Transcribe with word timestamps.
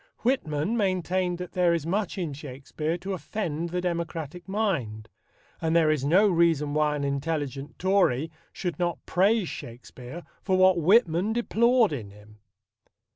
Whitman 0.23 0.75
maintained 0.77 1.37
that 1.37 1.51
there 1.51 1.75
is 1.75 1.85
much 1.85 2.17
in 2.17 2.33
Shakespeare 2.33 2.97
to 2.97 3.13
offend 3.13 3.69
the 3.69 3.81
democratic 3.81 4.47
mind; 4.49 5.09
and 5.61 5.75
there 5.75 5.91
is 5.91 6.03
no 6.03 6.27
reason 6.27 6.73
why 6.73 6.95
an 6.95 7.03
intelligent 7.03 7.77
Tory 7.77 8.31
should 8.51 8.79
not 8.79 9.05
praise 9.05 9.47
Shakespeare 9.47 10.23
for 10.41 10.57
what 10.57 10.79
Whitman 10.81 11.33
deplored 11.33 11.93
in 11.93 12.09
him. 12.09 12.39